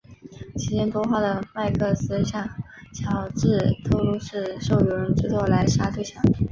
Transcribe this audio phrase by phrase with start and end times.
[0.57, 2.49] 期间多话的麦克斯向
[2.91, 6.23] 乔治透露是受友人之托来杀对象。